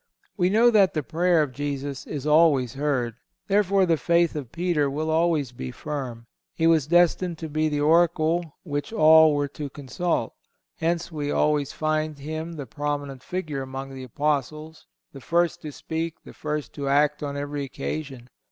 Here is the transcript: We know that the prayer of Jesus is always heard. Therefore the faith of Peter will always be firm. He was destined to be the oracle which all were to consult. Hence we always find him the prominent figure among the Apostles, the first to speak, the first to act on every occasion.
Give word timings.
We 0.35 0.49
know 0.49 0.71
that 0.71 0.95
the 0.95 1.03
prayer 1.03 1.43
of 1.43 1.51
Jesus 1.53 2.07
is 2.07 2.25
always 2.25 2.73
heard. 2.73 3.17
Therefore 3.47 3.85
the 3.85 3.97
faith 3.97 4.35
of 4.35 4.51
Peter 4.51 4.89
will 4.89 5.11
always 5.11 5.51
be 5.51 5.69
firm. 5.69 6.25
He 6.55 6.65
was 6.65 6.87
destined 6.87 7.37
to 7.37 7.47
be 7.47 7.69
the 7.69 7.81
oracle 7.81 8.55
which 8.63 8.91
all 8.91 9.35
were 9.35 9.47
to 9.49 9.69
consult. 9.69 10.33
Hence 10.77 11.11
we 11.11 11.29
always 11.29 11.71
find 11.71 12.17
him 12.17 12.53
the 12.53 12.65
prominent 12.65 13.21
figure 13.21 13.61
among 13.61 13.91
the 13.93 14.01
Apostles, 14.03 14.87
the 15.13 15.21
first 15.21 15.61
to 15.61 15.71
speak, 15.71 16.23
the 16.23 16.33
first 16.33 16.73
to 16.73 16.87
act 16.87 17.21
on 17.21 17.37
every 17.37 17.63
occasion. 17.63 18.27